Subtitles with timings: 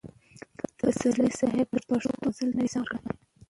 [0.77, 3.11] پسرلي صاحب د پښتو غزل ته نوې ساه ورکړه.